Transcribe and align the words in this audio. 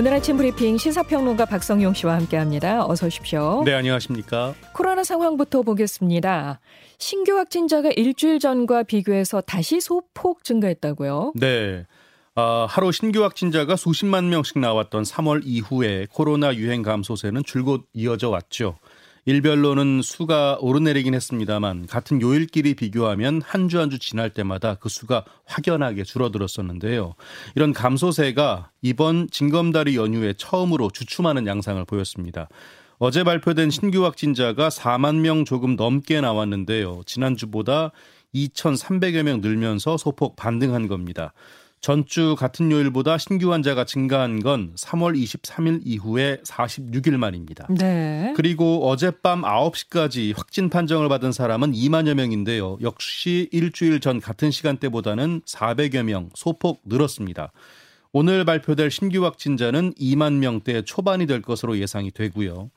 오늘 0.00 0.14
아침 0.14 0.38
브리핑 0.38 0.78
시사평론가 0.78 1.44
박성용 1.44 1.92
씨와 1.92 2.14
함께합니다. 2.14 2.86
어서 2.86 3.06
오십시오. 3.06 3.64
네, 3.66 3.74
안녕하십니까. 3.74 4.54
코로나 4.72 5.04
상황부터 5.04 5.60
보겠습니다. 5.60 6.58
신규 6.96 7.36
확진자가 7.36 7.90
일주일 7.94 8.38
전과 8.38 8.84
비교해서 8.84 9.42
다시 9.42 9.78
소폭 9.78 10.42
증가했다고요? 10.42 11.34
네. 11.34 11.84
어, 12.34 12.64
하루 12.66 12.92
신규 12.92 13.22
확진자가 13.22 13.76
수십만 13.76 14.30
명씩 14.30 14.58
나왔던 14.60 15.02
3월 15.02 15.42
이후에 15.44 16.06
코로나 16.10 16.54
유행 16.54 16.80
감소세는 16.80 17.42
줄곧 17.44 17.84
이어져 17.92 18.30
왔죠. 18.30 18.78
일별로는 19.26 20.02
수가 20.02 20.58
오르내리긴 20.60 21.14
했습니다만 21.14 21.86
같은 21.86 22.20
요일끼리 22.22 22.74
비교하면 22.74 23.42
한주 23.44 23.78
한 23.78 23.90
주 23.90 23.98
지날 23.98 24.30
때마다 24.30 24.76
그 24.76 24.88
수가 24.88 25.24
확연하게 25.46 26.04
줄어들었었는데요. 26.04 27.14
이런 27.56 27.72
감소세가 27.72 28.70
이번 28.82 29.28
징검다리 29.30 29.96
연휴에 29.96 30.32
처음으로 30.36 30.90
주춤하는 30.90 31.46
양상을 31.46 31.84
보였습니다. 31.86 32.48
어제 32.98 33.24
발표된 33.24 33.70
신규 33.70 34.04
확진자가 34.04 34.68
4만 34.68 35.16
명 35.16 35.44
조금 35.44 35.74
넘게 35.74 36.20
나왔는데요. 36.20 37.02
지난주보다 37.06 37.90
2,300여 38.34 39.22
명 39.22 39.40
늘면서 39.40 39.96
소폭 39.96 40.36
반등한 40.36 40.86
겁니다. 40.86 41.32
전주 41.80 42.36
같은 42.38 42.70
요일보다 42.70 43.16
신규 43.16 43.52
환자가 43.52 43.84
증가한 43.84 44.40
건 44.40 44.74
3월 44.76 45.18
23일 45.18 45.80
이후에 45.84 46.38
46일 46.44 47.16
만입니다. 47.16 47.66
네. 47.70 48.34
그리고 48.36 48.86
어젯밤 48.88 49.42
9시까지 49.42 50.36
확진 50.36 50.68
판정을 50.68 51.08
받은 51.08 51.32
사람은 51.32 51.72
2만여 51.72 52.14
명인데요. 52.14 52.76
역시 52.82 53.48
일주일 53.50 54.00
전 54.00 54.20
같은 54.20 54.50
시간대보다는 54.50 55.40
400여 55.46 56.02
명 56.02 56.28
소폭 56.34 56.82
늘었습니다. 56.84 57.50
오늘 58.12 58.44
발표될 58.44 58.90
신규 58.90 59.24
확진자는 59.24 59.94
2만 59.94 60.34
명대 60.34 60.82
초반이 60.82 61.26
될 61.26 61.40
것으로 61.40 61.78
예상이 61.78 62.10
되고요. 62.10 62.70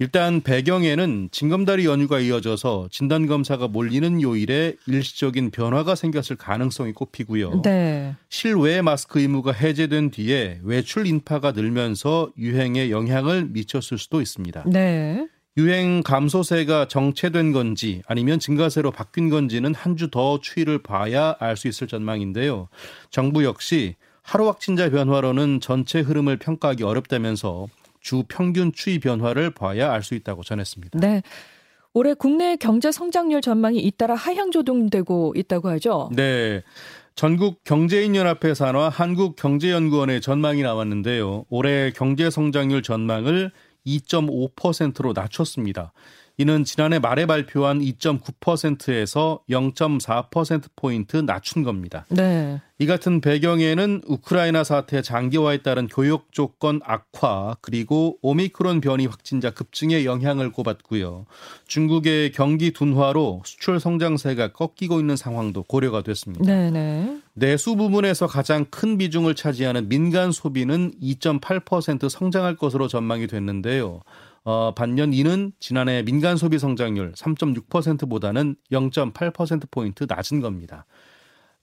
일단 0.00 0.40
배경에는 0.40 1.28
징검다리 1.30 1.86
연휴가 1.86 2.18
이어져서 2.18 2.88
진단검사가 2.90 3.68
몰리는 3.68 4.20
요일에 4.22 4.74
일시적인 4.88 5.52
변화가 5.52 5.94
생겼을 5.94 6.34
가능성이 6.36 6.92
꼽히고요. 6.92 7.62
네. 7.62 8.16
실외 8.28 8.82
마스크 8.82 9.20
의무가 9.20 9.52
해제된 9.52 10.10
뒤에 10.10 10.58
외출 10.64 11.06
인파가 11.06 11.52
늘면서 11.52 12.30
유행에 12.36 12.90
영향을 12.90 13.46
미쳤을 13.50 13.98
수도 13.98 14.20
있습니다. 14.20 14.64
네. 14.66 15.28
유행 15.56 16.02
감소세가 16.02 16.88
정체된 16.88 17.52
건지 17.52 18.02
아니면 18.08 18.40
증가세로 18.40 18.90
바뀐 18.90 19.30
건지는 19.30 19.72
한 19.76 19.94
주 19.94 20.10
더 20.10 20.40
추이를 20.40 20.82
봐야 20.82 21.36
알 21.38 21.56
수 21.56 21.68
있을 21.68 21.86
전망인데요. 21.86 22.66
정부 23.10 23.44
역시 23.44 23.94
하루 24.22 24.48
확진자 24.48 24.90
변화로는 24.90 25.60
전체 25.60 26.00
흐름을 26.00 26.38
평가하기 26.38 26.82
어렵다면서 26.82 27.68
주 28.04 28.22
평균 28.28 28.70
추이 28.72 29.00
변화를 29.00 29.50
봐야 29.50 29.90
알 29.92 30.02
수 30.04 30.14
있다고 30.14 30.44
전했습니다. 30.44 31.00
네. 31.00 31.22
올해 31.94 32.12
국내 32.12 32.56
경제 32.56 32.92
성장률 32.92 33.40
전망이 33.40 33.78
잇따라 33.78 34.14
하향 34.14 34.50
조정되고 34.50 35.32
있다고 35.36 35.70
하죠. 35.70 36.10
네. 36.14 36.62
전국 37.14 37.64
경제인연합회 37.64 38.54
산하 38.54 38.88
한국경제연구원의 38.90 40.20
전망이 40.20 40.62
나왔는데요. 40.62 41.46
올해 41.48 41.92
경제 41.92 42.28
성장률 42.28 42.82
전망을 42.82 43.52
2.5%로 43.86 45.12
낮췄습니다. 45.14 45.92
이는 46.36 46.64
지난해 46.64 46.98
말에 46.98 47.26
발표한 47.26 47.80
2.9%에서 47.80 49.40
0.4%포인트 49.48 51.18
낮춘 51.18 51.62
겁니다. 51.62 52.06
네. 52.08 52.60
이 52.80 52.86
같은 52.86 53.20
배경에는 53.20 54.02
우크라이나 54.04 54.64
사태 54.64 55.00
장기화에 55.00 55.58
따른 55.58 55.86
교역 55.86 56.32
조건 56.32 56.80
악화 56.82 57.54
그리고 57.60 58.18
오미크론 58.20 58.80
변이 58.80 59.06
확진자 59.06 59.50
급증의 59.50 60.04
영향을 60.04 60.50
꼽았고요. 60.50 61.26
중국의 61.68 62.32
경기 62.32 62.72
둔화로 62.72 63.42
수출 63.44 63.78
성장세가 63.78 64.52
꺾이고 64.54 64.98
있는 64.98 65.14
상황도 65.14 65.62
고려가 65.62 66.02
됐습니다. 66.02 66.44
네네. 66.44 67.20
내수 67.34 67.76
부문에서 67.76 68.26
가장 68.26 68.64
큰 68.70 68.98
비중을 68.98 69.36
차지하는 69.36 69.88
민간 69.88 70.32
소비는 70.32 70.94
2.8% 71.00 72.08
성장할 72.08 72.56
것으로 72.56 72.88
전망이 72.88 73.28
됐는데요. 73.28 74.00
어, 74.44 74.74
반면 74.74 75.14
이는 75.14 75.52
지난해 75.58 76.02
민간 76.02 76.36
소비 76.36 76.58
성장률 76.58 77.12
3.6%보다는 77.12 78.56
0.8%포인트 78.70 80.04
낮은 80.06 80.40
겁니다. 80.40 80.84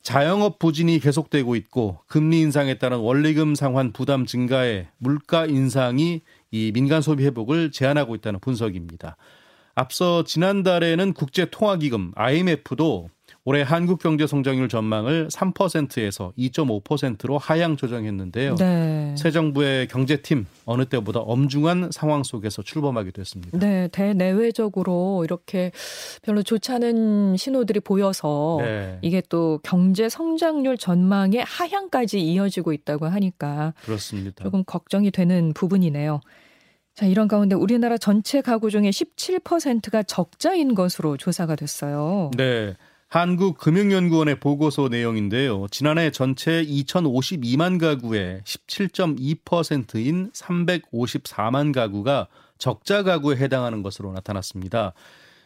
자영업 0.02 0.58
부진이 0.58 1.00
계속되고 1.00 1.56
있고 1.58 2.00
금리 2.08 2.41
인상에 2.41 2.80
따른 2.80 2.97
원리금 2.97 3.53
상환 3.53 3.94
부담 3.94 4.25
증가에 4.25 4.88
물가 4.97 5.46
인상이 5.46 6.22
이 6.50 6.72
민간 6.74 7.03
소비 7.03 7.24
회복을 7.24 7.72
제한하고 7.72 8.16
있다는 8.16 8.40
분석입니다. 8.40 9.16
앞서 9.75 10.24
지난달에는 10.24 11.14
국제통화기금 11.14 12.14
IMF도 12.16 13.09
올해 13.44 13.63
한국 13.63 14.00
경제 14.00 14.28
성장률 14.28 14.69
전망을 14.69 15.28
3%에서 15.29 16.31
2.5%로 16.38 17.40
하향 17.40 17.75
조정했는데요. 17.75 18.56
네. 18.56 19.16
새 19.18 19.31
정부의 19.31 19.88
경제팀 19.88 20.46
어느 20.66 20.85
때보다 20.85 21.22
엄중한 21.22 21.90
상황 21.91 22.22
속에서 22.22 22.62
출범하게 22.62 23.09
됐습니다. 23.12 23.57
네, 23.57 23.88
대내외적으로 23.88 25.24
이렇게 25.24 25.72
별로 26.22 26.44
좋지 26.44 26.72
않은 26.72 27.35
신호들이 27.35 27.79
보여서 27.79 28.59
네. 28.62 29.00
이게 29.02 29.24
또 29.28 29.59
경제 29.63 30.08
성장률 30.08 30.78
전망의 30.78 31.44
하향까지 31.44 32.22
이어지고 32.22 32.73
있다고 32.73 33.08
하니까 33.08 33.73
그렇습니다. 33.84 34.44
조금 34.44 34.63
걱정이 34.63 35.09
되는 35.09 35.53
부분이네요. 35.53 36.22
자, 36.94 37.08
이런 37.08 37.28
가운데 37.28 37.56
우리나라 37.56 37.97
전체 37.97 38.41
가구 38.41 38.69
중에 38.69 38.91
17%가 38.91 40.03
적자인 40.03 40.75
것으로 40.75 41.18
조사가 41.18 41.56
됐어요. 41.56 42.29
네. 42.38 42.75
한국금융연구원의 43.12 44.40
보고서 44.40 44.88
내용인데요. 44.88 45.68
지난해 45.70 46.12
전체 46.12 46.64
2,052만 46.64 47.78
가구의 47.78 48.40
17.2%인 48.46 50.32
354만 50.32 51.74
가구가 51.74 52.30
적자 52.58 53.04
가구에 53.04 53.36
해당하는 53.36 53.84
것으로 53.84 54.14
나타났습니다. 54.14 54.94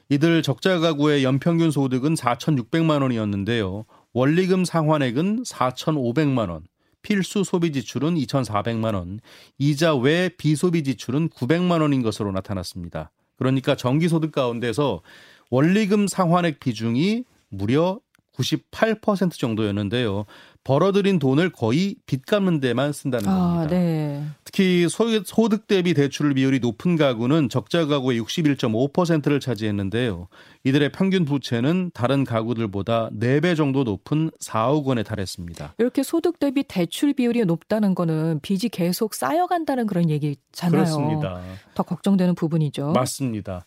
이들 0.09 0.44
적자 0.44 0.78
가구의 0.78 1.24
연평균 1.24 1.72
소득은 1.72 2.14
4,600만 2.14 3.02
원이었는데요. 3.02 3.86
원리금 4.14 4.64
상환액은 4.64 5.42
4,500만 5.42 6.52
원, 6.52 6.68
필수 7.02 7.44
소비 7.44 7.72
지출은 7.72 8.14
2,400만 8.14 8.94
원, 8.94 9.20
이자 9.58 9.96
외 9.96 10.30
비소비 10.38 10.84
지출은 10.84 11.30
900만 11.30 11.81
원인 11.81 12.04
것으로 12.04 12.31
나타났습니다. 12.31 13.09
그러니까 13.38 13.75
정기 13.75 14.08
소득 14.08 14.31
가운데서 14.31 15.02
원리금 15.50 16.08
상환액 16.08 16.59
비중이 16.59 17.24
무려 17.50 18.00
98% 18.38 19.39
정도였는데요. 19.39 20.25
벌어들인 20.66 21.19
돈을 21.19 21.51
거의 21.51 21.95
빚 22.06 22.25
갚는 22.25 22.59
데만 22.59 22.91
쓴다는 22.91 23.29
겁니다. 23.29 23.61
아, 23.61 23.67
네. 23.67 24.25
특히 24.44 24.88
소득 24.89 25.67
대비 25.67 25.94
대출 25.94 26.33
비율이 26.33 26.59
높은 26.59 26.97
가구는 26.97 27.50
적자 27.50 27.85
가구의 27.85 28.19
61.5%를 28.19 29.39
차지했는데요. 29.39 30.28
이들의 30.66 30.91
평균 30.91 31.23
부채는 31.23 31.91
다른 31.94 32.25
가구들보다 32.25 33.11
4배 33.11 33.56
정도 33.56 33.83
높은 33.83 34.31
4억 34.44 34.85
원에 34.85 35.03
달했습니다. 35.03 35.75
이렇게 35.77 36.03
소득 36.03 36.39
대비 36.39 36.63
대출 36.63 37.13
비율이 37.13 37.45
높다는 37.45 37.95
거는 37.95 38.39
빚이 38.41 38.67
계속 38.67 39.13
쌓여간다는 39.13 39.85
그런 39.85 40.09
얘기잖아요. 40.09 40.72
그렇습니다. 40.72 41.41
더 41.75 41.83
걱정되는 41.83 42.36
부분이죠. 42.36 42.91
맞습니다. 42.91 43.65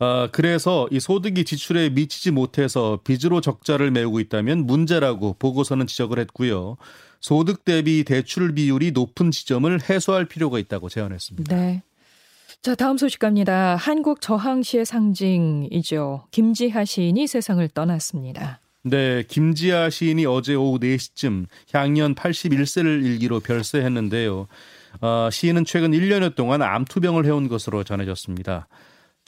어, 0.00 0.28
그래서 0.30 0.88
이 0.92 1.00
소득이 1.00 1.44
지출에 1.44 1.90
미치지 1.90 2.30
못해서 2.30 3.00
빚으로 3.02 3.40
적자를 3.40 3.90
메우고 3.90 4.20
있다면 4.20 4.66
문제라고 4.66 5.34
보고서는 5.38 5.86
지적을 5.86 6.18
했고요. 6.20 6.76
소득 7.20 7.64
대비 7.64 8.04
대출 8.04 8.54
비율이 8.54 8.92
높은 8.92 9.32
지점을 9.32 9.80
해소할 9.88 10.26
필요가 10.26 10.58
있다고 10.60 10.88
제안했습니다. 10.88 11.56
네. 11.56 11.82
자, 12.62 12.74
다음 12.74 12.96
소식 12.96 13.18
갑니다. 13.20 13.76
한국 13.76 14.20
저항시의 14.20 14.84
상징이죠. 14.84 16.26
김지하 16.30 16.84
시인이 16.84 17.26
세상을 17.26 17.66
떠났습니다. 17.68 18.60
네, 18.82 19.24
김지하 19.26 19.90
시인이 19.90 20.26
어제 20.26 20.54
오후 20.54 20.78
4시쯤 20.78 21.46
향년 21.72 22.14
81세를 22.14 23.04
일기로 23.04 23.40
별세했는데요. 23.40 24.46
어, 25.00 25.28
시인은 25.30 25.64
최근 25.64 25.90
1년여 25.90 26.34
동안 26.36 26.62
암투병을 26.62 27.26
해온 27.26 27.48
것으로 27.48 27.84
전해졌습니다. 27.84 28.68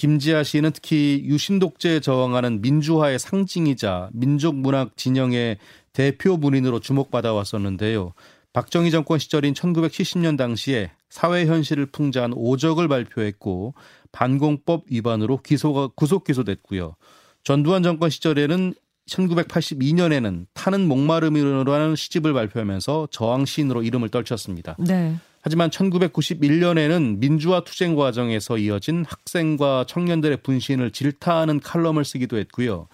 김지아 0.00 0.44
씨는 0.44 0.70
특히 0.70 1.20
유신 1.26 1.58
독재에 1.58 2.00
저항하는 2.00 2.62
민주화의 2.62 3.18
상징이자 3.18 4.08
민족 4.14 4.54
문학 4.54 4.96
진영의 4.96 5.58
대표 5.92 6.38
문인으로 6.38 6.80
주목받아 6.80 7.34
왔었는데요. 7.34 8.14
박정희 8.54 8.92
정권 8.92 9.18
시절인 9.18 9.52
1970년 9.52 10.38
당시에 10.38 10.90
사회 11.10 11.44
현실을 11.44 11.84
풍자한 11.84 12.32
오적을 12.34 12.88
발표했고 12.88 13.74
반공법 14.10 14.84
위반으로 14.88 15.42
기소가 15.42 15.88
구속 15.88 16.24
기소됐고요. 16.24 16.96
전두환 17.44 17.82
정권 17.82 18.08
시절에는 18.08 18.72
1982년에는 19.06 20.46
타는 20.54 20.88
목마름이라는 20.88 21.94
시집을 21.94 22.32
발표하면서 22.32 23.08
저항 23.10 23.44
시인으로 23.44 23.82
이름을 23.82 24.08
떨쳤습니다. 24.08 24.76
네. 24.78 25.18
하지만 25.42 25.70
1991년에는 25.70 27.18
민주화 27.18 27.64
투쟁 27.64 27.94
과정에서 27.94 28.58
이어진 28.58 29.04
학생과 29.08 29.86
청년들의 29.88 30.38
분신을 30.42 30.90
질타하는 30.90 31.60
칼럼을 31.60 32.04
쓰기도 32.04 32.36
했고요. 32.38 32.88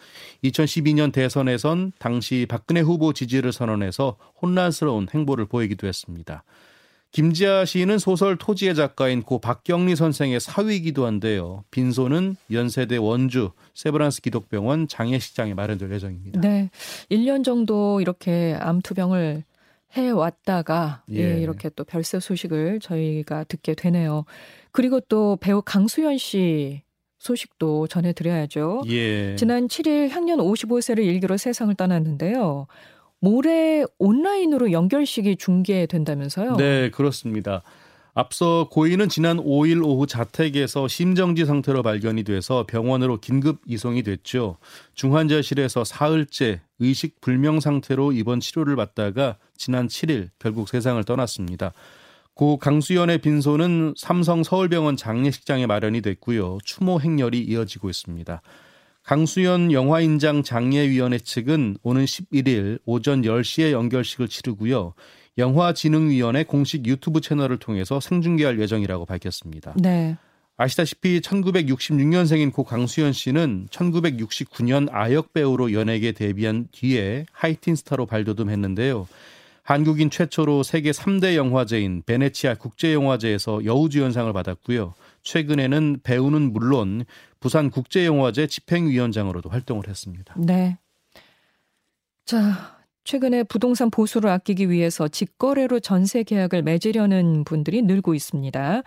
2012년 0.45 1.13
대선에선 1.13 1.93
당시 1.99 2.47
박근혜 2.49 2.81
후보 2.81 3.13
지지를 3.13 3.53
선언해서 3.53 4.17
혼란스러운 4.41 5.09
행보를 5.13 5.47
보이기도 5.47 5.89
했습니다. 5.89 6.45
김지아 7.13 7.65
시인은 7.65 7.99
소설 7.99 8.37
토지의 8.37 8.75
작가인 8.75 9.23
고 9.23 9.39
박경리 9.39 9.97
선생의 9.97 10.39
사위이기도 10.39 11.07
한데요. 11.07 11.65
빈소는 11.71 12.37
연세대 12.53 12.99
원주 12.99 13.53
세브란스 13.75 14.21
기독병원 14.21 14.87
장례식장에 14.87 15.55
마련될 15.55 15.91
예정입니다. 15.93 16.41
네. 16.41 16.69
1년 17.11 17.43
정도 17.43 18.01
이렇게 18.03 18.55
암투병을 18.61 19.45
해 19.97 20.11
왔다가 20.11 21.05
예. 21.12 21.37
예, 21.37 21.41
이렇게 21.41 21.69
또 21.71 21.85
별세 21.85 22.21
소식을 22.21 22.81
저희가 22.81 23.44
듣게 23.44 23.75
되네요. 23.75 24.25
그리고 24.73 25.00
또 25.00 25.37
배우 25.41 25.62
강수현 25.62 26.19
씨 26.19 26.83
소식도 27.19 27.87
전해드려야죠. 27.87 28.83
예. 28.88 29.37
지난 29.37 29.69
7일 29.69 30.11
향년 30.11 30.38
55세를 30.38 30.99
일기로 31.05 31.37
세상을 31.37 31.75
떠났는데요. 31.75 32.67
모레 33.21 33.85
온라인으로 33.99 34.73
연결식이 34.73 35.37
중계된다면서요? 35.37 36.56
네, 36.56 36.91
그렇습니다. 36.91 37.62
앞서 38.19 38.67
고인은 38.71 39.11
지난 39.11 39.37
5일 39.37 39.85
오후 39.85 40.07
자택에서 40.07 40.89
심정지 40.89 41.45
상태로 41.45 41.83
발견이 41.83 42.23
돼서 42.25 42.65
병원으로 42.67 43.21
긴급 43.21 43.61
이송이 43.67 44.03
됐죠. 44.05 44.57
중환자실에서 44.95 45.85
사흘째 45.85 46.63
의식 46.79 47.21
불명 47.21 47.61
상태로 47.61 48.13
입원 48.13 48.41
치료를 48.41 48.75
받다가 48.75 49.37
지난 49.59 49.87
7일 49.87 50.31
결국 50.39 50.71
세상을 50.71 51.05
떠났습니다. 51.05 51.75
고 52.33 52.57
강수연의 52.57 53.19
빈소는 53.19 53.93
삼성 53.99 54.43
서울병원 54.43 54.97
장례식장에 54.97 55.67
마련이 55.67 56.01
됐고요. 56.01 56.57
추모 56.65 56.99
행렬이 56.99 57.39
이어지고 57.41 57.91
있습니다. 57.91 58.41
강수연 59.03 59.73
영화인장 59.73 60.43
장례위원회 60.43 61.19
측은 61.19 61.77
오는 61.83 62.05
11일 62.07 62.79
오전 62.87 63.21
10시에 63.21 63.73
연결식을 63.73 64.29
치르고요. 64.29 64.95
영화진흥위원회 65.38 66.44
공식 66.44 66.87
유튜브 66.87 67.21
채널을 67.21 67.59
통해서 67.59 68.00
생중계할 68.00 68.61
예정이라고 68.61 69.05
밝혔습니다. 69.06 69.75
네. 69.77 70.17
아시다시피 70.56 71.21
1966년생인 71.21 72.53
고 72.53 72.65
강수연 72.65 73.12
씨는 73.12 73.69
1969년 73.71 74.88
아역 74.91 75.35
배우로 75.35 75.73
연예계 75.73 76.12
데뷔한 76.12 76.69
뒤에 76.73 77.27
하이틴 77.33 77.77
스타로 77.77 78.06
발돋움했는데요. 78.06 79.06
한국인 79.62 80.11
최초로 80.11 80.62
세계 80.62 80.93
3대 80.93 81.35
영화제인 81.35 82.05
베네치아 82.06 82.55
국제영화제에서 82.55 83.65
여우주연상을 83.65 84.33
받았고요. 84.33 84.94
최근에는 85.25 86.00
배우는 86.05 86.53
물론 86.53 87.05
부산 87.41 87.71
국제영화제 87.71 88.47
집행위원장으로도 88.47 89.50
활동을 89.50 89.88
했습니다. 89.88 90.35
네. 90.38 90.79
자, 92.25 92.75
최근에 93.06 93.44
부동산 93.44 93.91
보수를 93.91 94.29
아끼기 94.29 94.69
위해서 94.69 95.08
직거래로 95.08 95.81
전세 95.81 96.25
계약을 96.25 96.62
맺으려는 96.62 97.44
분들이 97.44 97.81
늘고 97.82 98.14
있습니다. 98.14 98.82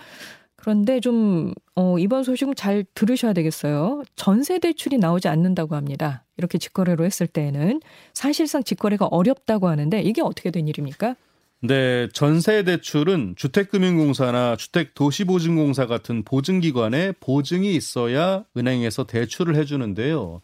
그런데 0.57 0.99
좀 0.99 1.53
어, 1.75 1.97
이번 1.97 2.23
소식은 2.23 2.55
잘 2.55 2.83
들으셔야 2.93 3.31
되겠어요. 3.31 4.03
전세 4.17 4.59
대출이 4.59 4.97
나오지 4.97 5.29
않는다고 5.29 5.75
합니다. 5.75 6.25
이렇게 6.37 6.57
직거래로 6.57 7.05
했을 7.05 7.27
때에는 7.27 7.79
사실상 8.13 8.63
직거래가 8.63 9.05
어렵다고 9.05 9.69
하는데 9.69 10.01
이게 10.01 10.21
어떻게 10.21 10.51
된 10.51 10.67
일입니까? 10.67 11.15
네, 11.61 12.07
전세 12.13 12.63
대출은 12.63 13.35
주택금융공사나 13.37 14.57
주택도시보증공사 14.57 15.87
같은 15.87 16.23
보증기관에 16.23 17.13
보증이 17.19 17.73
있어야 17.73 18.43
은행에서 18.55 19.05
대출을 19.05 19.55
해주는데요. 19.55 20.41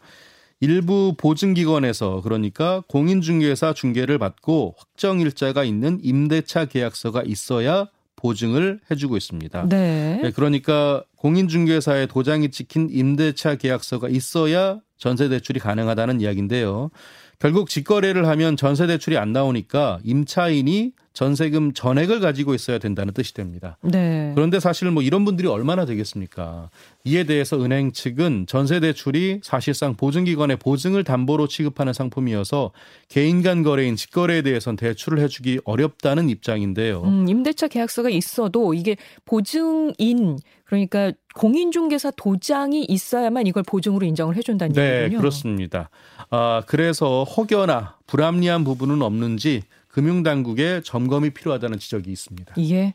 일부 0.60 1.14
보증기관에서 1.16 2.22
그러니까 2.22 2.82
공인중개사 2.88 3.74
중개를 3.74 4.18
받고 4.18 4.74
확정 4.78 5.20
일자가 5.20 5.64
있는 5.64 5.98
임대차 6.02 6.66
계약서가 6.66 7.22
있어야 7.26 7.88
보증을 8.16 8.80
해주고 8.90 9.16
있습니다. 9.16 9.68
네. 9.68 10.20
네 10.22 10.32
그러니까 10.32 11.04
공인중개사의 11.16 12.08
도장이 12.08 12.50
찍힌 12.50 12.88
임대차 12.90 13.56
계약서가 13.56 14.08
있어야 14.08 14.80
전세 14.96 15.28
대출이 15.28 15.60
가능하다는 15.60 16.22
이야기인데요. 16.22 16.90
결국 17.38 17.68
직거래를 17.68 18.26
하면 18.26 18.56
전세 18.56 18.86
대출이 18.86 19.18
안 19.18 19.32
나오니까 19.32 19.98
임차인이 20.04 20.92
전세금 21.16 21.72
전액을 21.72 22.20
가지고 22.20 22.54
있어야 22.54 22.76
된다는 22.76 23.14
뜻이 23.14 23.32
됩니다. 23.32 23.78
네. 23.80 24.32
그런데 24.34 24.60
사실 24.60 24.90
뭐 24.90 25.02
이런 25.02 25.24
분들이 25.24 25.48
얼마나 25.48 25.86
되겠습니까? 25.86 26.68
이에 27.04 27.24
대해서 27.24 27.58
은행 27.58 27.92
측은 27.92 28.44
전세 28.46 28.80
대출이 28.80 29.40
사실상 29.42 29.94
보증기관의 29.94 30.58
보증을 30.58 31.04
담보로 31.04 31.48
취급하는 31.48 31.94
상품이어서 31.94 32.72
개인 33.08 33.40
간 33.40 33.62
거래인 33.62 33.96
직거래에 33.96 34.42
대해선 34.42 34.76
대출을 34.76 35.18
해주기 35.20 35.60
어렵다는 35.64 36.28
입장인데요. 36.28 37.00
음, 37.04 37.26
임대차 37.26 37.68
계약서가 37.68 38.10
있어도 38.10 38.74
이게 38.74 38.96
보증인 39.24 40.36
그러니까 40.66 41.12
공인중개사 41.34 42.10
도장이 42.16 42.84
있어야만 42.84 43.46
이걸 43.46 43.62
보증으로 43.62 44.04
인정을 44.04 44.36
해준다는 44.36 44.74
네, 44.74 44.82
얘기군요. 44.82 45.08
네, 45.08 45.16
그렇습니다. 45.16 45.88
아, 46.28 46.62
그래서 46.66 47.24
혹여나 47.24 47.96
불합리한 48.06 48.64
부분은 48.64 49.00
없는지 49.00 49.62
금융당국의 49.96 50.82
점검이 50.82 51.30
필요하다는 51.30 51.78
지적이 51.78 52.12
있습니다. 52.12 52.54
예. 52.58 52.92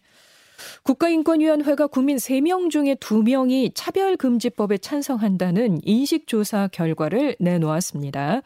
국가인권위원회가 0.83 1.88
국민 1.88 2.18
3명 2.18 2.69
중에 2.69 2.94
2명이 2.94 3.71
차별금지법에 3.74 4.77
찬성한다는 4.77 5.80
인식조사 5.83 6.68
결과를 6.71 7.38
내놓았습니다. 7.39 8.44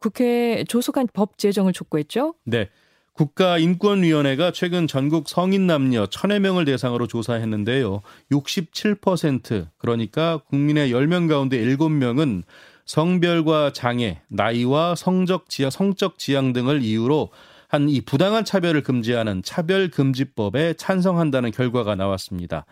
국회 0.00 0.64
조속한 0.66 1.06
법 1.12 1.38
제정을 1.38 1.72
촉구했죠? 1.72 2.34
네. 2.42 2.68
국가인권위원회가 3.12 4.50
최근 4.50 4.88
전국 4.88 5.28
성인 5.28 5.68
남녀 5.68 6.06
1000여 6.06 6.40
명을 6.40 6.64
대상으로 6.64 7.06
조사했는데요. 7.06 8.02
67% 8.32 9.68
그러니까 9.78 10.38
국민의 10.50 10.90
10명 10.90 11.28
가운데 11.28 11.64
7명은 11.64 12.42
성별과 12.84 13.72
장애, 13.72 14.22
나이와 14.26 14.96
성적 14.96 15.48
지향, 15.48 15.70
성적 15.70 16.18
지향 16.18 16.52
등을 16.52 16.82
이유로 16.82 17.30
한 17.68 17.88
이 17.88 18.00
부당한 18.00 18.44
차별을 18.44 18.82
금지하는 18.82 19.42
차별금지법에 19.42 20.74
찬성한다는 20.74 21.50
결과가 21.50 21.94
나왔습니다. 21.94 22.64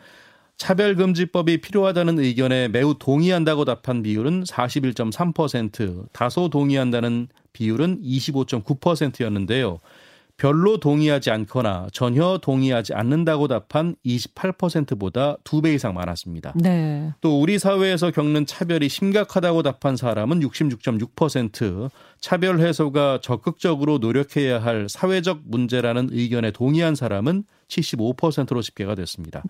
차별금지법이 0.57 1.61
필요하다는 1.61 2.21
의견에 2.21 2.69
매우 2.69 2.95
동의한다고 2.99 3.65
답한 3.65 4.03
비율은 4.03 4.45
41.3%, 4.45 6.07
다소 6.13 6.49
동의한다는 6.49 7.29
비율은 7.53 8.03
25.9%였는데요. 8.03 9.81
별로 10.37 10.79
동의하지 10.79 11.31
않거나 11.31 11.87
전혀 11.93 12.38
동의하지 12.43 12.93
않는다고 12.95 13.47
답한 13.49 13.95
28%보다 14.05 15.37
두 15.45 15.62
배 15.62 15.73
이상 15.75 15.95
많았습니다. 15.95 16.53
네. 16.57 17.12
또 17.21 17.41
우리 17.41 17.59
사회에서 17.59 18.11
겪는 18.11 18.45
차별이 18.45 18.88
심각하다고 18.88 19.62
답한 19.62 19.97
사람은 19.97 20.41
66.6%, 20.41 21.91
차별 22.21 22.61
해소가 22.61 23.21
적극적으로 23.23 23.99
노력해야 23.99 24.62
할 24.62 24.88
사회적 24.88 25.43
문제라는 25.45 26.09
의견에 26.11 26.50
동의한 26.50 26.95
사람은 26.95 27.45
75%로 27.69 28.61
집계가 28.61 28.95
됐습니다. 28.95 29.43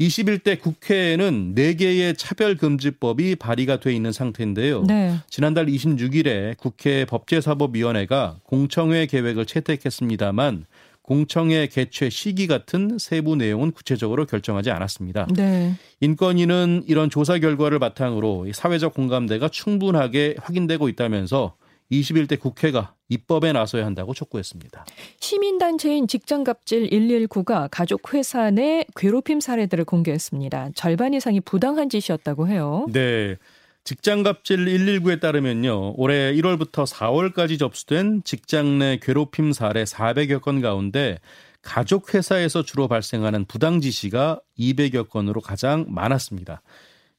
21대 0.00 0.60
국회에는 0.60 1.54
4개의 1.54 2.18
차별금지법이 2.18 3.36
발의가 3.36 3.78
돼 3.78 3.94
있는 3.94 4.10
상태인데요. 4.10 4.82
네. 4.82 5.16
지난달 5.28 5.66
26일에 5.66 6.56
국회 6.56 7.04
법제사법위원회가 7.04 8.38
공청회 8.42 9.06
계획을 9.06 9.46
채택했습니다만 9.46 10.66
공청회 11.02 11.68
개최 11.68 12.08
시기 12.08 12.46
같은 12.46 12.96
세부 12.98 13.36
내용은 13.36 13.70
구체적으로 13.70 14.24
결정하지 14.24 14.70
않았습니다. 14.70 15.28
네. 15.34 15.74
인권위는 16.00 16.84
이런 16.86 17.10
조사 17.10 17.38
결과를 17.38 17.78
바탕으로 17.78 18.46
사회적 18.52 18.94
공감대가 18.94 19.48
충분하게 19.48 20.36
확인되고 20.40 20.88
있다면서 20.88 21.54
21대 22.00 22.38
국회가 22.38 22.94
입법에 23.08 23.52
나서야 23.52 23.84
한다고 23.84 24.14
촉구했습니다. 24.14 24.86
시민단체인 25.20 26.08
직장갑질 26.08 26.90
119가 26.90 27.68
가족 27.70 28.14
회사 28.14 28.50
내 28.50 28.84
괴롭힘 28.96 29.40
사례들을 29.40 29.84
공개했습니다. 29.84 30.70
절반 30.74 31.14
이상이 31.14 31.40
부당한 31.40 31.88
짓이었다고 31.88 32.48
해요. 32.48 32.86
네. 32.92 33.36
직장갑질 33.84 34.64
119에 34.64 35.20
따르면요. 35.20 35.94
올해 35.96 36.32
1월부터 36.32 36.86
4월까지 36.86 37.58
접수된 37.58 38.22
직장 38.24 38.78
내 38.78 38.98
괴롭힘 39.00 39.52
사례 39.52 39.84
400여 39.84 40.40
건 40.40 40.62
가운데 40.62 41.18
가족 41.60 42.14
회사에서 42.14 42.62
주로 42.62 42.88
발생하는 42.88 43.44
부당 43.44 43.80
지시가 43.80 44.40
200여 44.58 45.08
건으로 45.08 45.40
가장 45.40 45.86
많았습니다. 45.88 46.62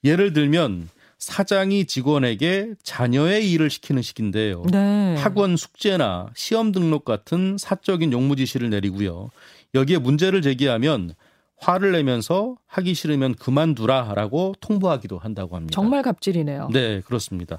예를 0.03 0.33
들면 0.33 0.89
사장이 1.25 1.85
직원에게 1.85 2.75
자녀의 2.83 3.51
일을 3.51 3.71
시키는 3.71 4.03
식인데요. 4.03 4.63
네. 4.71 5.15
학원 5.17 5.57
숙제나 5.57 6.27
시험 6.35 6.71
등록 6.71 7.03
같은 7.03 7.57
사적인 7.57 8.13
용무 8.13 8.35
지시를 8.35 8.69
내리고요. 8.69 9.31
여기에 9.73 9.97
문제를 9.97 10.43
제기하면 10.43 11.15
화를 11.57 11.93
내면서 11.93 12.57
하기 12.67 12.93
싫으면 12.93 13.33
그만두라라고 13.35 14.53
통보하기도 14.59 15.17
한다고 15.17 15.55
합니다. 15.55 15.73
정말 15.73 16.03
갑질이네요. 16.03 16.69
네, 16.71 17.01
그렇습니다. 17.01 17.57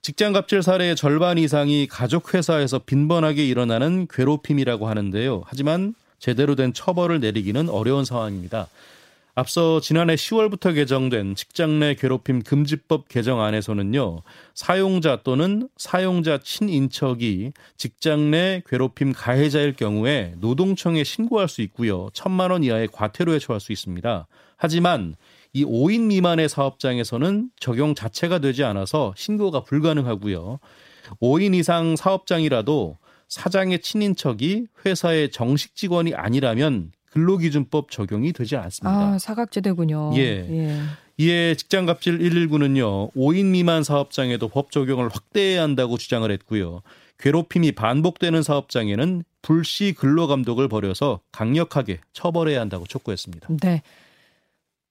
직장 0.00 0.32
갑질 0.32 0.62
사례의 0.62 0.96
절반 0.96 1.36
이상이 1.36 1.86
가족 1.88 2.32
회사에서 2.32 2.78
빈번하게 2.78 3.46
일어나는 3.46 4.06
괴롭힘이라고 4.10 4.88
하는데요. 4.88 5.42
하지만 5.44 5.94
제대로 6.18 6.54
된 6.54 6.72
처벌을 6.72 7.20
내리기는 7.20 7.68
어려운 7.68 8.06
상황입니다. 8.06 8.68
앞서 9.34 9.80
지난해 9.80 10.14
10월부터 10.14 10.74
개정된 10.74 11.36
직장 11.36 11.78
내 11.78 11.94
괴롭힘 11.94 12.42
금지법 12.42 13.08
개정안에서는요, 13.08 14.20
사용자 14.54 15.22
또는 15.24 15.70
사용자 15.78 16.38
친인척이 16.44 17.52
직장 17.78 18.30
내 18.30 18.62
괴롭힘 18.66 19.14
가해자일 19.14 19.72
경우에 19.72 20.34
노동청에 20.36 21.02
신고할 21.02 21.48
수 21.48 21.62
있고요, 21.62 22.10
천만 22.12 22.50
원 22.50 22.62
이하의 22.62 22.88
과태료에 22.88 23.38
처할 23.38 23.58
수 23.60 23.72
있습니다. 23.72 24.26
하지만 24.58 25.14
이 25.54 25.64
5인 25.64 26.02
미만의 26.08 26.50
사업장에서는 26.50 27.50
적용 27.58 27.94
자체가 27.94 28.38
되지 28.38 28.64
않아서 28.64 29.14
신고가 29.16 29.64
불가능하고요. 29.64 30.58
5인 31.22 31.54
이상 31.54 31.96
사업장이라도 31.96 32.98
사장의 33.28 33.80
친인척이 33.80 34.66
회사의 34.84 35.30
정식 35.30 35.74
직원이 35.74 36.14
아니라면 36.14 36.92
근로기준법 37.12 37.90
적용이 37.90 38.32
되지 38.32 38.56
않습니다. 38.56 39.14
아, 39.14 39.18
사각지대군요. 39.18 40.12
예. 40.16 40.46
예. 40.50 40.80
이에 41.18 41.54
직장갑질 41.54 42.18
119는요, 42.18 43.12
5인 43.12 43.46
미만 43.46 43.84
사업장에도 43.84 44.48
법 44.48 44.70
적용을 44.70 45.10
확대해야 45.10 45.62
한다고 45.62 45.98
주장을 45.98 46.28
했고요. 46.30 46.80
괴롭힘이 47.18 47.72
반복되는 47.72 48.42
사업장에는 48.42 49.22
불시 49.42 49.94
근로 49.96 50.26
감독을 50.26 50.68
벌여서 50.68 51.20
강력하게 51.30 52.00
처벌해야 52.12 52.60
한다고 52.60 52.86
촉구했습니다. 52.86 53.48
네. 53.62 53.82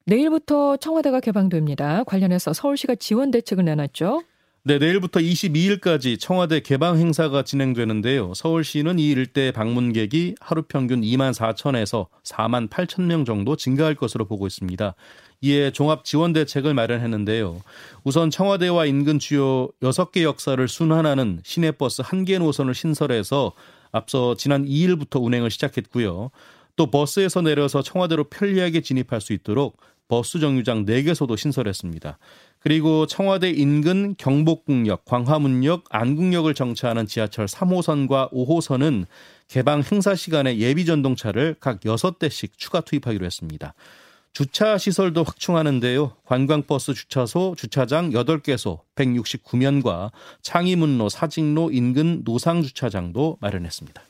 내일부터 0.05 0.77
청와대가 0.77 1.19
개방됩니다. 1.19 2.03
관련해서 2.03 2.53
서울시가 2.53 2.95
지원 2.95 3.31
대책을 3.31 3.65
내놨죠. 3.65 4.23
네, 4.63 4.77
내일부터 4.77 5.19
22일까지 5.19 6.19
청와대 6.19 6.59
개방 6.59 6.99
행사가 6.99 7.41
진행되는데요. 7.41 8.35
서울시는 8.35 8.99
이 8.99 9.09
일대 9.09 9.51
방문객이 9.51 10.35
하루 10.39 10.61
평균 10.61 11.01
2만 11.01 11.33
4천에서 11.33 12.05
4만 12.23 12.69
8천 12.69 13.01
명 13.05 13.25
정도 13.25 13.55
증가할 13.55 13.95
것으로 13.95 14.25
보고 14.25 14.45
있습니다. 14.45 14.93
이에 15.41 15.71
종합 15.71 16.05
지원 16.05 16.31
대책을 16.33 16.75
마련했는데요. 16.75 17.59
우선 18.03 18.29
청와대와 18.29 18.85
인근 18.85 19.17
주요 19.17 19.69
6개 19.81 20.21
역사를 20.21 20.67
순환하는 20.67 21.39
시내버스 21.43 22.03
1개 22.03 22.37
노선을 22.37 22.75
신설해서 22.75 23.53
앞서 23.91 24.35
지난 24.35 24.67
2일부터 24.67 25.23
운행을 25.23 25.49
시작했고요. 25.49 26.29
또 26.75 26.91
버스에서 26.91 27.41
내려서 27.41 27.81
청와대로 27.81 28.25
편리하게 28.25 28.81
진입할 28.81 29.21
수 29.21 29.33
있도록 29.33 29.77
버스 30.11 30.39
정류장 30.39 30.85
4개소도 30.85 31.37
신설했습니다. 31.37 32.17
그리고 32.59 33.05
청와대 33.05 33.49
인근 33.49 34.13
경복궁역, 34.17 35.05
광화문역, 35.05 35.85
안국역을 35.89 36.53
정차하는 36.53 37.07
지하철 37.07 37.45
3호선과 37.45 38.33
5호선은 38.33 39.05
개방 39.47 39.81
행사 39.89 40.13
시간에 40.13 40.57
예비 40.57 40.85
전동차를 40.85 41.55
각 41.61 41.79
6대씩 41.79 42.49
추가 42.57 42.81
투입하기로 42.81 43.25
했습니다. 43.25 43.73
주차 44.33 44.77
시설도 44.77 45.23
확충하는데요. 45.23 46.17
관광버스 46.25 46.93
주차소, 46.93 47.55
주차장 47.57 48.09
8개소, 48.09 48.81
169면과 48.95 50.11
창의문로, 50.41 51.07
사직로 51.07 51.71
인근 51.71 52.25
노상 52.25 52.63
주차장도 52.63 53.37
마련했습니다. 53.39 54.01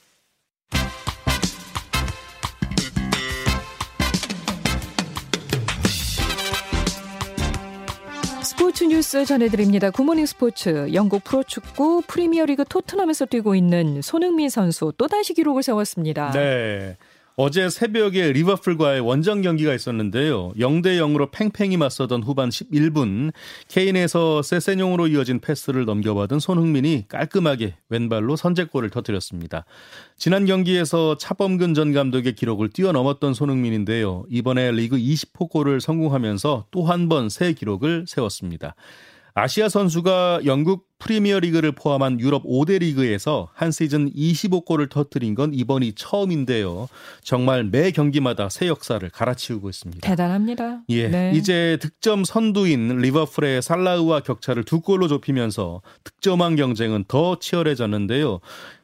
뉴스 9.11 9.25
전해드립니다. 9.25 9.91
굿모닝 9.91 10.25
스포츠. 10.25 10.93
영국 10.93 11.25
프로축구 11.25 12.03
프리미어리그 12.07 12.63
토트넘에서 12.63 13.25
뛰고 13.25 13.55
있는 13.55 14.01
손흥민 14.01 14.49
선수 14.49 14.93
또다시 14.97 15.33
기록을 15.33 15.63
세웠습니다. 15.63 16.31
네. 16.31 16.95
어제 17.37 17.69
새벽에 17.69 18.33
리버풀과의 18.33 18.99
원정 18.99 19.41
경기가 19.41 19.73
있었는데요. 19.73 20.51
0대 20.57 20.97
0으로 20.99 21.31
팽팽히 21.31 21.77
맞서던 21.77 22.23
후반 22.23 22.49
11분 22.49 23.31
케인에서 23.69 24.41
세세뇽으로 24.41 25.07
이어진 25.07 25.39
패스를 25.39 25.85
넘겨받은 25.85 26.39
손흥민이 26.39 27.05
깔끔하게 27.07 27.75
왼발로 27.89 28.35
선제골을 28.35 28.89
터뜨렸습니다. 28.89 29.65
지난 30.17 30.45
경기에서 30.45 31.17
차범근 31.17 31.73
전 31.73 31.93
감독의 31.93 32.33
기록을 32.33 32.69
뛰어넘었던 32.69 33.33
손흥민인데요. 33.33 34.25
이번에 34.29 34.71
리그 34.71 34.97
20호 34.97 35.49
골을 35.49 35.81
성공하면서 35.81 36.65
또 36.71 36.83
한 36.83 37.07
번 37.07 37.29
새 37.29 37.53
기록을 37.53 38.05
세웠습니다. 38.07 38.75
아시아 39.33 39.69
선수가 39.69 40.41
영국 40.45 40.87
프리미어 40.99 41.39
리그를 41.39 41.71
포함한 41.71 42.19
유럽 42.19 42.43
5대 42.43 42.79
리그에서 42.79 43.49
한 43.53 43.71
시즌 43.71 44.11
25골을 44.11 44.89
터뜨린 44.89 45.35
건 45.35 45.53
이번이 45.53 45.93
처음인데요. 45.93 46.89
정말 47.23 47.63
매 47.63 47.91
경기마다 47.91 48.49
새 48.49 48.67
역사를 48.67 49.07
갈아치우고 49.09 49.69
있습니다. 49.69 50.07
대단합니다. 50.07 50.81
예. 50.89 51.07
네. 51.07 51.31
이제 51.33 51.77
득점 51.81 52.23
선두인 52.23 52.97
리버풀의 52.97 53.61
살라우와 53.61 54.19
격차를 54.21 54.63
두 54.63 54.81
골로 54.81 55.07
좁히면서 55.07 55.81
득점왕 56.03 56.55
경쟁은 56.55 57.05
더 57.07 57.39
치열해졌는데요. 57.39 58.39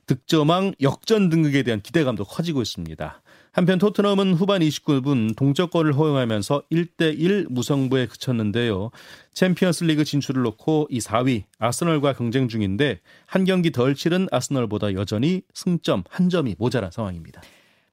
득점왕 0.07 0.73
역전 0.81 1.29
등극에 1.29 1.63
대한 1.63 1.81
기대감도 1.81 2.23
커지고 2.23 2.61
있습니다. 2.61 3.21
한편 3.57 3.79
토트넘은 3.79 4.35
후반 4.35 4.61
29분 4.61 5.35
동점골을 5.35 5.97
허용하면서 5.97 6.65
1대1 6.71 7.47
무승부에 7.49 8.05
그쳤는데요. 8.05 8.91
챔피언스 9.33 9.85
리그 9.85 10.03
진출을 10.03 10.43
놓고 10.43 10.89
이 10.91 10.99
4위 10.99 11.45
아스널과 11.57 12.13
경쟁 12.13 12.49
중인데 12.49 12.99
한 13.25 13.45
경기 13.45 13.71
덜 13.71 13.95
치른 13.95 14.27
아스널보다 14.31 14.93
여전히 14.93 15.41
승점 15.55 16.03
한 16.07 16.29
점이 16.29 16.53
모자란 16.59 16.91
상황입니다. 16.91 17.41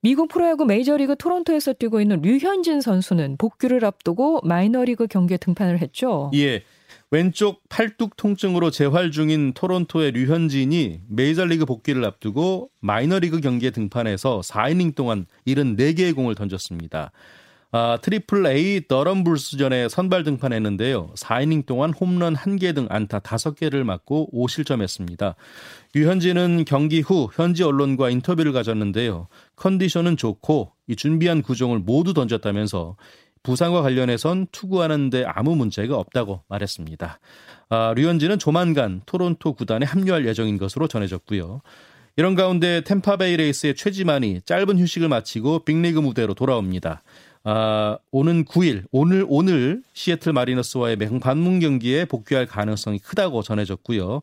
미국 0.03 0.29
프로야구 0.29 0.67
메이저리그 0.67 1.17
토론토에서 1.17 1.73
뛰고 1.73 2.03
있는 2.03 2.21
류현진 2.21 2.83
선수는 2.83 3.39
복귀를 3.39 3.87
앞두고 3.87 4.43
마이너리그 4.45 5.07
경기에 5.07 5.39
등판을 5.39 5.79
했죠. 5.79 6.31
예. 6.35 6.63
왼쪽 7.11 7.63
팔뚝 7.69 8.17
통증으로 8.17 8.71
재활 8.71 9.11
중인 9.11 9.53
토론토의 9.53 10.13
류현진이 10.13 11.03
메이저리그 11.09 11.65
복귀를 11.65 12.05
앞두고 12.05 12.71
마이너리그 12.81 13.41
경기에 13.41 13.71
등판해서 13.71 14.41
4이닝 14.41 14.95
동안 14.95 15.27
74개의 15.47 16.15
공을 16.15 16.35
던졌습니다. 16.35 17.13
아, 17.77 17.99
Triple 18.01 18.47
A 18.47 18.87
더럼불스전에 18.87 19.89
선발 19.89 20.23
등판했는데요. 20.23 21.11
4이닝 21.17 21.67
동안 21.67 21.93
홈런 21.93 22.37
1개 22.37 22.73
등 22.73 22.87
안타 22.89 23.19
5개를 23.19 23.83
맞고 23.83 24.31
5실점했습니다. 24.33 25.35
류현진은 25.93 26.67
경기 26.67 27.01
후 27.01 27.29
현지 27.35 27.65
언론과 27.65 28.11
인터뷰를 28.11 28.53
가졌는데요. 28.53 29.27
컨디션은 29.57 30.17
좋고 30.17 30.71
이 30.87 30.95
준비한 30.95 31.43
구종을 31.43 31.81
모두 31.81 32.15
던졌다면서 32.15 32.95
부상과 33.45 33.83
관련해선 33.83 34.49
투구하는데 34.51 35.25
아무 35.27 35.55
문제가 35.55 35.97
없다고 35.97 36.43
말했습니다. 36.49 37.21
아, 37.69 37.95
류현진은 37.95 38.41
조만간 38.41 39.03
토론토 39.07 39.53
구단에 39.53 39.87
합류할 39.87 40.27
예정인 40.27 40.59
것으로 40.59 40.89
전해졌고요. 40.89 41.61
이런 42.17 42.35
가운데 42.35 42.81
템파베이 42.81 43.37
레이스의 43.37 43.75
최지만이 43.77 44.41
짧은 44.47 44.79
휴식을 44.79 45.09
마치고 45.09 45.61
빅리그 45.61 46.01
무대로 46.01 46.35
돌아옵니다. 46.35 47.03
아, 47.47 47.99
오는 48.11 48.45
9일 48.47 48.85
오늘 48.91 49.27
오늘 49.29 49.83
시애틀 49.93 50.33
마리너스와의 50.33 50.97
방문 51.21 51.61
경기에 51.61 52.07
복귀할 52.07 52.47
가능성이 52.47 52.99
크다고 52.99 53.43
전해졌고요. 53.43 54.23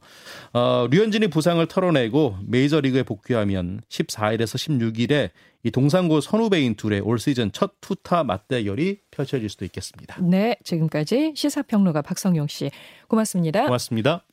어, 0.53 0.87
류현진이 0.89 1.27
부상을 1.27 1.63
털어내고 1.67 2.37
메이저리그에 2.47 3.03
복귀하면 3.03 3.81
14일에서 3.89 4.55
16일에 4.57 5.29
이 5.63 5.69
동상고 5.69 6.21
선후배인 6.21 6.73
둘의 6.73 7.01
올 7.01 7.19
시즌 7.19 7.51
첫 7.51 7.73
투타 7.81 8.23
맞대결이 8.23 8.97
펼쳐질 9.11 9.47
수도 9.49 9.65
있겠습니다. 9.65 10.19
네, 10.21 10.55
지금까지 10.63 11.33
시사평론가 11.35 12.01
박성용 12.01 12.47
씨 12.47 12.71
고맙습니다. 13.07 13.65
고맙습니다. 13.65 14.23